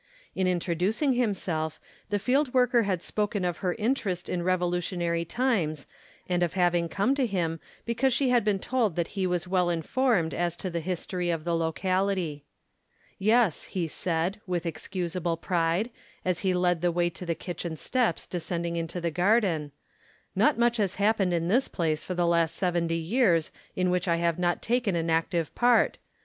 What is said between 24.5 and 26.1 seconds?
taken an active part.